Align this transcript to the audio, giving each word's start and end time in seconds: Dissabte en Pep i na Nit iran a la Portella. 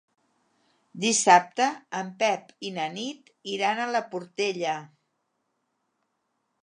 Dissabte 1.03 1.67
en 1.99 2.09
Pep 2.23 2.49
i 2.69 2.71
na 2.79 2.87
Nit 2.95 3.29
iran 3.57 3.83
a 3.85 3.89
la 3.97 4.05
Portella. 4.15 4.75